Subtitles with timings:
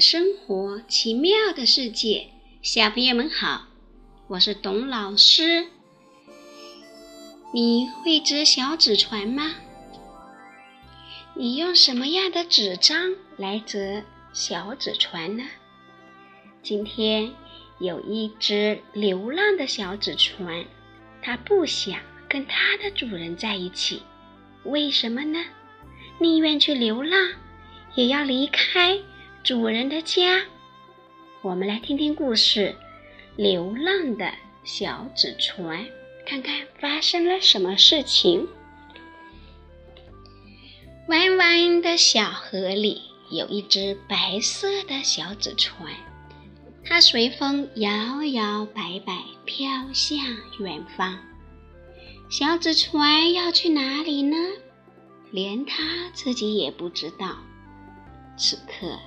[0.00, 2.28] 生活，奇妙的世界。
[2.62, 3.66] 小朋友们好，
[4.28, 5.66] 我是董老师。
[7.52, 9.54] 你会折小纸船吗？
[11.34, 15.44] 你用什么样的纸张来折小纸船呢？
[16.62, 17.32] 今天
[17.78, 20.64] 有一只流浪的小纸船，
[21.22, 24.02] 它不想跟它的主人在一起，
[24.64, 25.44] 为什么呢？
[26.18, 27.32] 宁愿去流浪。
[27.94, 29.00] 也要离开
[29.44, 30.42] 主人的家。
[31.42, 32.74] 我们来听听故事
[33.36, 34.32] 《流浪的
[34.64, 35.84] 小纸船》，
[36.26, 38.46] 看看发生了什么事情。
[41.08, 45.94] 弯弯的小河里有一只白色的小纸船，
[46.84, 50.18] 它随风摇摇摆摆飘向
[50.58, 51.18] 远方。
[52.28, 54.36] 小纸船要去哪里呢？
[55.30, 57.36] 连它自己也不知道。
[58.36, 58.98] 此刻，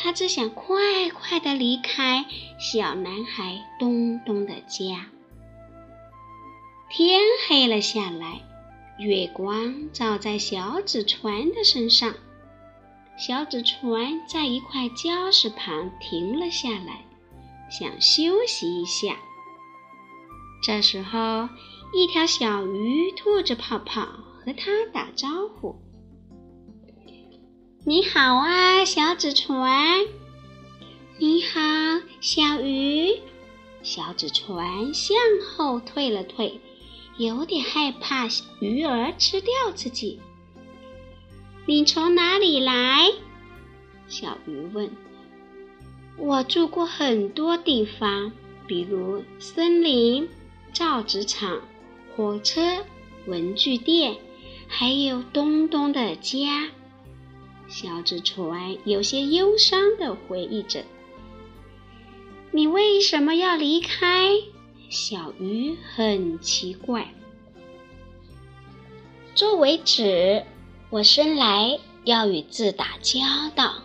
[0.00, 2.24] 他只想快快的离开
[2.58, 5.06] 小男孩东东的家。
[6.88, 8.40] 天黑了下来，
[8.98, 12.14] 月光照在小纸船的身上。
[13.18, 17.04] 小纸船在一块礁石旁停了下来，
[17.68, 19.16] 想休息一下。
[20.62, 21.48] 这时候，
[21.92, 25.74] 一条小鱼吐着泡泡和他打招呼。
[27.88, 30.04] 你好啊，小纸船。
[31.16, 31.58] 你好，
[32.20, 33.18] 小鱼。
[33.82, 36.60] 小纸船向后退了退，
[37.16, 38.28] 有点害怕
[38.60, 40.20] 鱼儿吃掉自己。
[41.64, 43.10] 你从哪里来？
[44.06, 44.90] 小鱼问。
[46.18, 48.30] 我住过很多地方，
[48.66, 50.28] 比如森林、
[50.74, 51.62] 造纸厂、
[52.14, 52.84] 火车、
[53.24, 54.18] 文具店，
[54.66, 56.68] 还有东东的家。
[57.68, 60.84] 小纸船有些忧伤地回忆着
[62.50, 64.30] ：“你为什么要离开？”
[64.90, 67.12] 小鱼很奇怪。
[69.34, 70.44] 作为纸，
[70.90, 73.20] 我生来要与字打交
[73.54, 73.82] 道，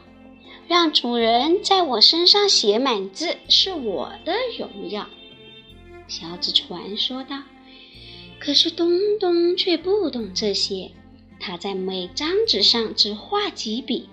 [0.68, 5.08] 让主人在我身上写满字是我的荣耀。”
[6.08, 7.44] 小纸船说道。
[8.40, 10.92] 可是东东却不懂这些。
[11.46, 14.08] 他在每张纸上只画几笔，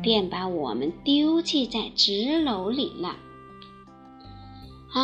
[0.00, 3.16] 便把我们丢弃在纸篓里了。
[4.94, 5.02] 唉，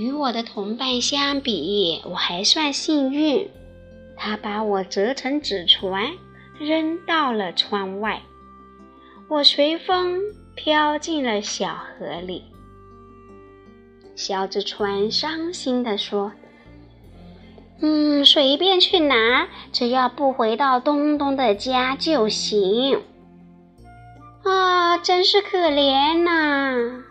[0.00, 3.46] 与我的同伴相比，我还算幸运。
[4.16, 6.12] 他把我折成纸船，
[6.58, 8.22] 扔到了窗外，
[9.28, 10.18] 我随风
[10.54, 12.42] 飘进了小河里。
[14.16, 16.32] 小纸船伤心地说。
[17.80, 23.02] 嗯，随便去哪，只要不回到东东的家就行。
[24.42, 27.04] 啊，真是可怜呐！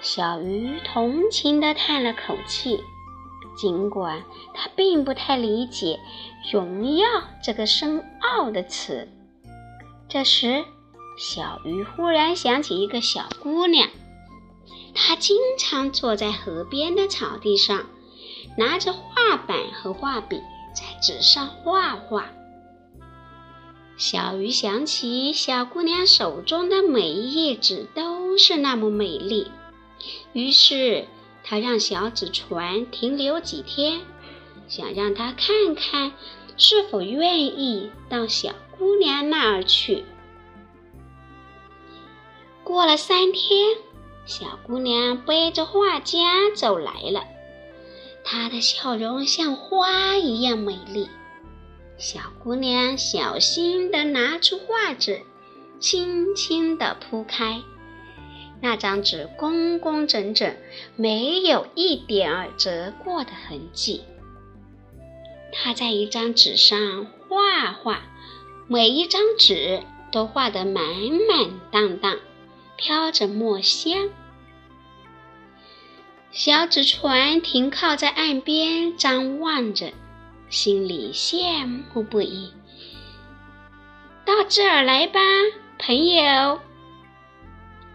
[0.00, 2.82] 小鱼同情地叹了口气，
[3.56, 6.00] 尽管他并不太理解
[6.52, 7.06] “荣耀”
[7.42, 9.08] 这个深奥的词。
[10.08, 10.64] 这时，
[11.16, 13.88] 小鱼忽然想起一个小姑娘，
[14.92, 17.86] 她经常坐在河边的草地上。
[18.56, 18.92] 拿着
[19.24, 20.42] 画板和画笔
[20.74, 22.26] 在纸上画画。
[23.96, 29.50] 小鱼想起小姑娘手中的每一页纸都是那么美丽，
[30.34, 31.06] 于是
[31.42, 34.02] 他让小纸船停留几天，
[34.68, 36.12] 想让她看看
[36.58, 40.04] 是否愿意到小姑娘那儿去。
[42.62, 43.76] 过了三天，
[44.26, 47.22] 小姑娘背着画夹走来了。
[48.24, 51.08] 她的笑容像花一样美丽。
[51.98, 55.20] 小姑娘小心地拿出画纸，
[55.78, 57.62] 轻轻地铺开。
[58.60, 60.56] 那张纸工工整整，
[60.96, 64.02] 没有一点儿折过的痕迹。
[65.52, 68.02] 她在一张纸上画画，
[68.66, 70.82] 每一张纸都画得满
[71.28, 72.18] 满当当，
[72.76, 74.08] 飘着墨香。
[76.34, 79.92] 小纸船停靠在岸边，张望着，
[80.50, 82.52] 心里羡慕不已。
[84.26, 85.20] 到这儿来吧，
[85.78, 86.60] 朋友。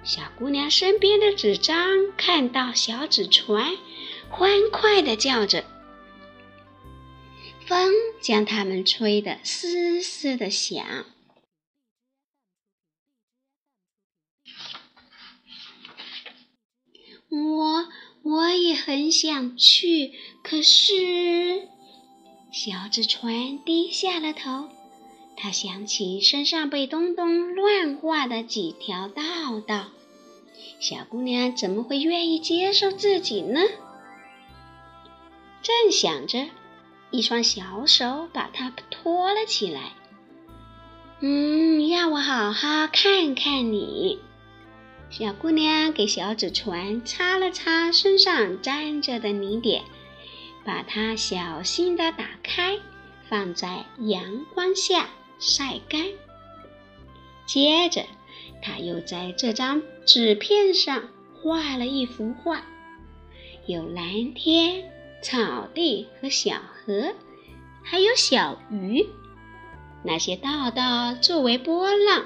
[0.05, 3.75] 小姑娘身边的纸张看到小纸船，
[4.29, 5.65] 欢快地叫着。
[7.67, 7.91] 风
[8.21, 11.05] 将它们吹得嘶嘶的响。
[17.31, 17.87] 我
[18.29, 21.67] 我也很想去，可是
[22.51, 24.69] 小纸船低下了头。
[25.35, 29.23] 他想起身上被东东乱画的几条道
[29.65, 29.87] 道，
[30.79, 33.61] 小姑娘怎么会愿意接受自己呢？
[35.63, 36.45] 正想着，
[37.09, 39.93] 一双小手把它托了起来。
[41.21, 44.19] 嗯，让我好好看看你。
[45.09, 49.83] 小姑娘给小纸船擦了擦身上沾着的泥点，
[50.63, 52.77] 把它小心地打开，
[53.27, 55.09] 放在阳光下
[55.39, 56.05] 晒干。
[57.47, 58.05] 接着，
[58.61, 61.09] 她又在这张纸片上
[61.41, 62.63] 画了一幅画，
[63.65, 64.91] 有蓝天、
[65.23, 67.15] 草地和小河，
[67.81, 69.07] 还有小鱼。
[70.03, 72.25] 那些道道作为波浪。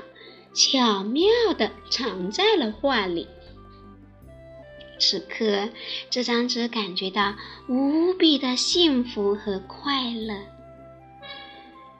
[0.53, 1.23] 巧妙
[1.57, 3.27] 地藏在了画里。
[4.99, 5.69] 此刻，
[6.09, 7.35] 这张纸感觉到
[7.67, 10.35] 无比的幸福和快乐。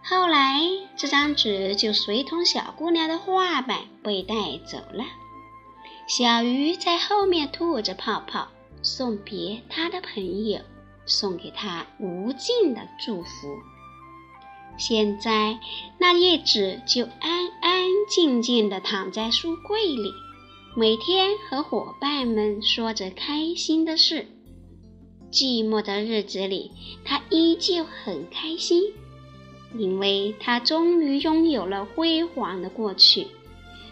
[0.03, 0.61] 后来，
[0.95, 4.35] 这张纸就随同小姑娘的画板被带
[4.65, 5.05] 走了。
[6.07, 8.49] 小鱼在后面吐着泡泡，
[8.81, 10.59] 送别他的朋友，
[11.05, 13.57] 送给他无尽的祝福。
[14.77, 15.59] 现在，
[15.97, 20.11] 那页纸就安安静静地躺在书柜里，
[20.75, 24.27] 每天和伙伴们说着开心的事。
[25.31, 26.71] 寂寞的日子里，
[27.03, 28.83] 他依旧很开心，
[29.75, 33.27] 因为他终于拥有了辉煌的过去。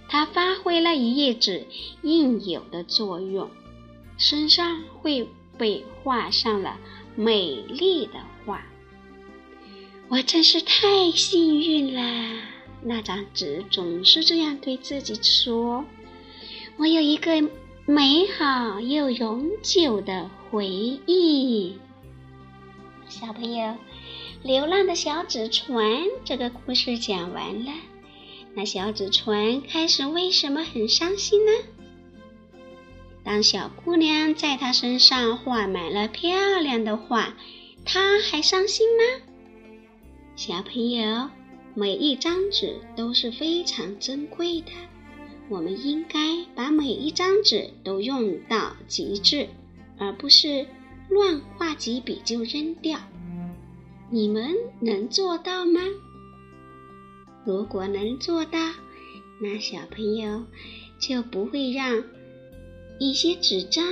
[0.08, 1.66] 他发挥了一页纸
[2.04, 3.50] 应有的作用，
[4.18, 5.28] 身上会
[5.58, 6.78] 被画上了
[7.16, 8.14] 美丽的
[8.46, 8.66] 画。
[10.10, 12.42] 我真是太幸运了，
[12.84, 15.86] 那张纸总是这样对自己说。
[16.78, 17.50] 我有一个
[17.86, 21.78] 美好又永久的回忆。
[23.08, 23.66] 小朋友，
[24.42, 25.86] 《流浪的小纸船》
[26.24, 27.72] 这个故事讲完了。
[28.54, 31.52] 那小纸船开始为什么很伤心呢？
[33.24, 37.36] 当小姑娘在它身上画满了漂亮的画，
[37.86, 39.04] 她还伤心吗？
[40.36, 41.30] 小朋友，
[41.74, 44.72] 每一张纸都是非常珍贵的，
[45.48, 49.48] 我们应该把每一张纸都用到极致，
[49.98, 50.68] 而不是
[51.10, 53.00] 乱画几笔就扔掉。
[54.10, 55.80] 你们能做到吗？
[57.46, 58.60] 如果能做到，
[59.42, 60.44] 那小朋友
[61.00, 62.04] 就不会让
[63.00, 63.86] 一些纸张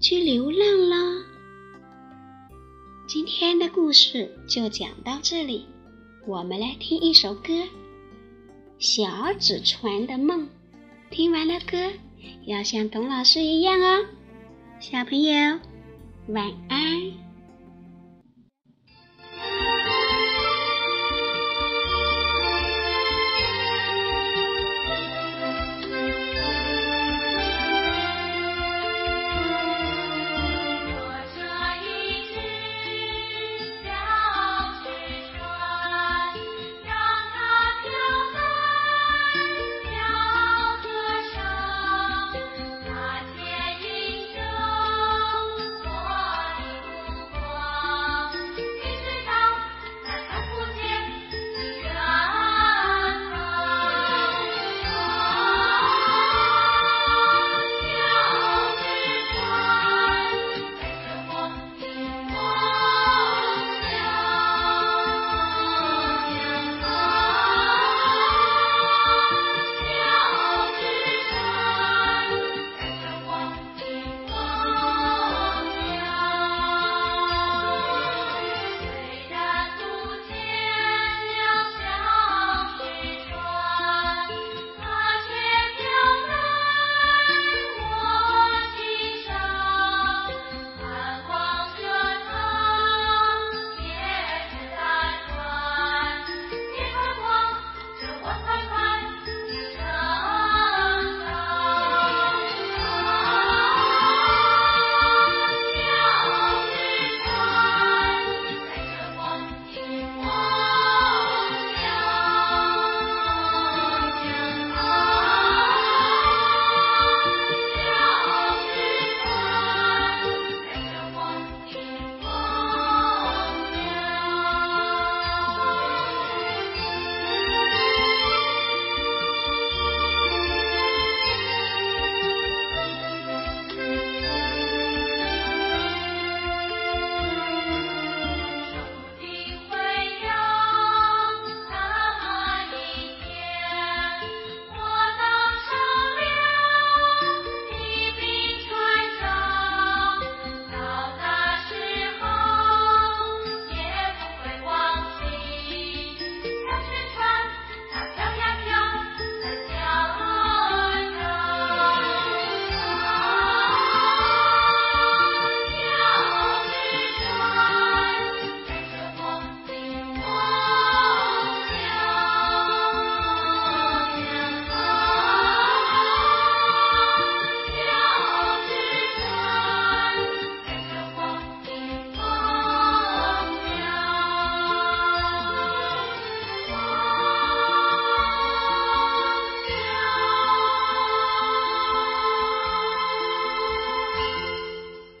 [0.00, 1.24] 去流浪了。
[3.08, 5.66] 今天的故事就讲到这里。
[6.28, 7.54] 我们来听一首歌，
[8.78, 10.42] 《小纸船的梦》。
[11.08, 11.90] 听完了歌，
[12.44, 14.04] 要像董老师一样哦，
[14.78, 15.58] 小朋友，
[16.26, 17.27] 晚安。